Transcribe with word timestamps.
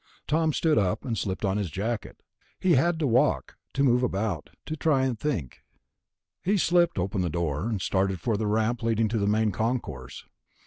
Tom 0.25 0.51
stood 0.51 0.79
up 0.79 1.05
and 1.05 1.15
slipped 1.15 1.45
on 1.45 1.57
his 1.57 1.69
jacket. 1.69 2.23
He 2.59 2.71
had 2.71 2.97
to 2.97 3.05
walk, 3.05 3.55
to 3.75 3.83
move 3.83 4.01
about, 4.01 4.49
to 4.65 4.75
try 4.75 5.07
to 5.07 5.13
think. 5.13 5.61
He 6.41 6.57
slipped 6.57 6.97
open 6.97 7.21
the 7.21 7.29
door, 7.29 7.69
and 7.69 7.79
started 7.79 8.19
for 8.19 8.35
the 8.35 8.47
ramp 8.47 8.81
leading 8.81 9.09
to 9.09 9.19
the 9.19 9.27
Main 9.27 9.51
Concourse. 9.51 10.25